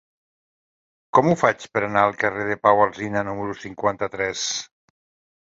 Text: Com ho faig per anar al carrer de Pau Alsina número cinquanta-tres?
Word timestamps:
Com 1.17 1.29
ho 1.29 1.35
faig 1.41 1.65
per 1.75 1.83
anar 1.87 2.05
al 2.07 2.17
carrer 2.23 2.47
de 2.49 2.57
Pau 2.65 2.83
Alsina 2.87 3.25
número 3.29 3.59
cinquanta-tres? 3.67 4.49